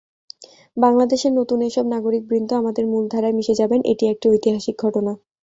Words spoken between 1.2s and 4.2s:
নতুন এসব নাগরিকবৃন্দ আমাদের মূলধারায় মিশে যাবেন, এটি